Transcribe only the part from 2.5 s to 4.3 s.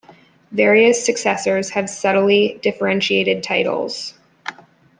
differentiated titles.